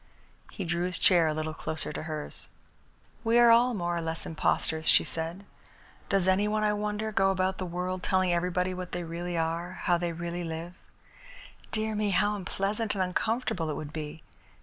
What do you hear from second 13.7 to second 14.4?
would be!